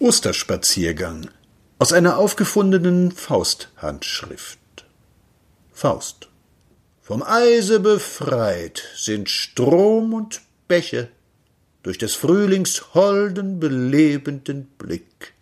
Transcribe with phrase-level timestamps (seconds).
[0.00, 1.28] Osterspaziergang
[1.80, 4.60] aus einer aufgefundenen Fausthandschrift.
[5.72, 6.28] Faust.
[7.00, 11.08] Vom Eise befreit sind Strom und Bäche
[11.82, 15.34] durch des Frühlings holden, belebenden Blick.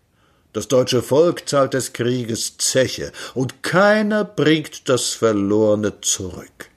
[0.54, 6.71] Das deutsche Volk zahlt des Krieges Zeche, und keiner bringt das Verlorene zurück.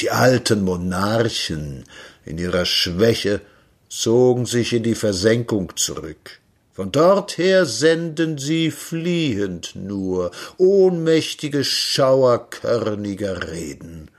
[0.00, 1.84] Die alten Monarchen
[2.24, 3.42] in ihrer Schwäche
[3.90, 6.40] zogen sich in die Versenkung zurück.
[6.74, 14.10] Von dorther senden sie fliehend nur ohnmächtige Schauer körniger Reden.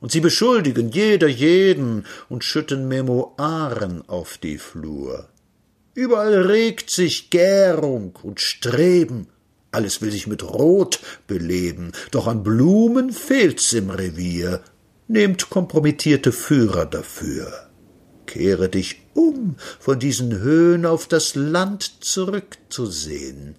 [0.00, 5.28] Und sie beschuldigen jeder jeden und schütten Memoiren auf die Flur.
[5.94, 9.28] Überall regt sich Gärung und Streben,
[9.70, 10.98] alles will sich mit Rot
[11.28, 14.62] beleben, doch an Blumen fehlt's im Revier,
[15.06, 17.69] nehmt kompromittierte Führer dafür
[18.30, 23.56] kehre dich um, von diesen Höhen auf das Land zurückzusehen.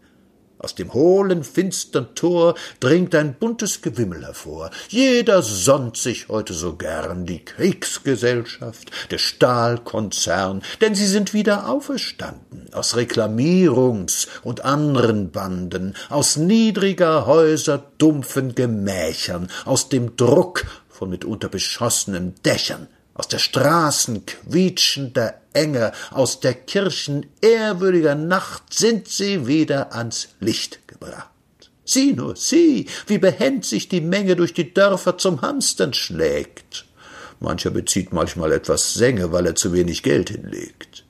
[0.57, 4.69] Aus dem hohlen, finstern Tor dringt ein buntes Gewimmel hervor.
[4.89, 12.71] Jeder sonnt sich heute so gern, die Kriegsgesellschaft, der Stahlkonzern, denn sie sind wieder auferstanden,
[12.73, 21.49] aus Reklamierungs- und anderen Banden, aus niedriger Häuser dumpfen Gemächern, aus dem Druck von mitunter
[21.49, 22.87] beschossenen Dächern,
[23.21, 30.87] aus der Straßen quietschender Enge, aus der Kirchen ehrwürdiger Nacht sind sie wieder ans Licht
[30.87, 31.29] gebracht.
[31.85, 36.85] Sieh nur, sieh, wie behend sich die Menge durch die Dörfer zum Hamstern schlägt.
[37.39, 41.05] Mancher bezieht manchmal etwas Sänge, weil er zu wenig Geld hinlegt.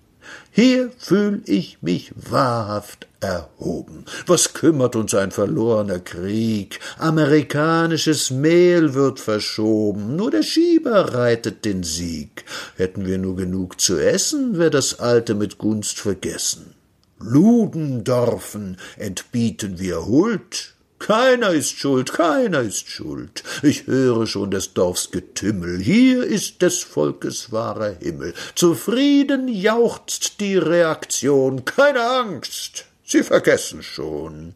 [0.51, 4.05] Hier fühl ich mich wahrhaft erhoben.
[4.27, 6.79] Was kümmert uns ein verlorener Krieg?
[6.97, 12.43] Amerikanisches Mehl wird verschoben, nur der Schieber reitet den Sieg.
[12.75, 16.73] Hätten wir nur genug zu essen, wär das Alte mit Gunst vergessen.
[17.19, 23.41] Ludendorfen entbieten wir Huld, keiner ist schuld, keiner ist schuld.
[23.63, 25.79] Ich höre schon des Dorfs Getümmel.
[25.79, 28.35] Hier ist des Volkes wahrer Himmel.
[28.53, 31.65] Zufrieden jauchzt die Reaktion.
[31.65, 34.55] Keine Angst, Sie vergessen schon.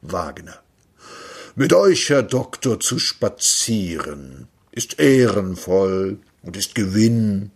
[0.00, 0.60] Wagner.
[1.56, 7.50] Mit euch, Herr Doktor, zu spazieren, ist ehrenvoll und ist Gewinn.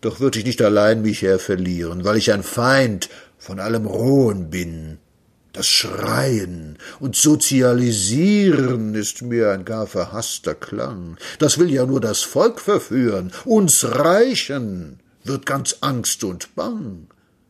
[0.00, 4.48] Doch würd ich nicht allein mich her verlieren, weil ich ein Feind von allem Rohen
[4.48, 4.98] bin.
[5.52, 11.16] Das Schreien und Sozialisieren ist mir ein gar verhaßter Klang.
[11.40, 13.32] Das will ja nur das Volk verführen.
[13.44, 17.08] Uns Reichen wird ganz Angst und Bang.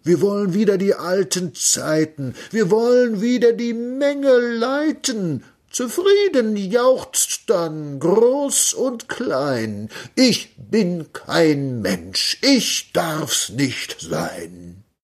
[0.09, 2.35] Wir wollen wieder die alten Zeiten.
[2.51, 5.45] Wir wollen wieder die Menge leiten.
[5.71, 9.91] Zufrieden jauchzt dann groß und klein.
[10.15, 12.39] Ich bin kein Mensch.
[12.41, 14.83] Ich darf's nicht sein.